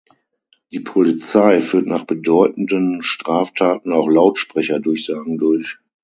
Die 0.71 0.79
Polizei 0.79 1.61
führt 1.61 1.85
nach 1.85 2.05
bedeutenden 2.05 3.03
Straftaten 3.03 3.93
auch 3.93 4.07
Lautsprecherdurchsagen 4.09 5.37
durch. 5.37 5.77